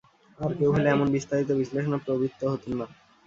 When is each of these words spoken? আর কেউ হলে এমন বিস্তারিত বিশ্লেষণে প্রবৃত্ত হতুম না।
আর 0.39 0.51
কেউ 0.57 0.69
হলে 0.75 0.87
এমন 0.91 1.07
বিস্তারিত 1.15 1.49
বিশ্লেষণে 1.59 1.97
প্রবৃত্ত 2.05 2.41
হতুম 2.51 2.71
না। 2.79 2.85